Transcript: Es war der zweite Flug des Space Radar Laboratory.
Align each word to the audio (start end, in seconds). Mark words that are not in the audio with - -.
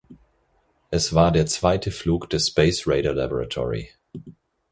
Es 0.89 1.13
war 1.13 1.31
der 1.31 1.45
zweite 1.45 1.91
Flug 1.91 2.27
des 2.31 2.47
Space 2.47 2.87
Radar 2.87 3.13
Laboratory. 3.13 3.91